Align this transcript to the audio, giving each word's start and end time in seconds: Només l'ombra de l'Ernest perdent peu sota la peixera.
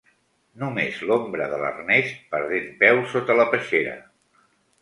Només 0.61 1.01
l'ombra 1.09 1.49
de 1.51 1.59
l'Ernest 1.65 2.25
perdent 2.33 2.73
peu 2.85 3.03
sota 3.15 3.37
la 3.43 3.47
peixera. 3.55 3.97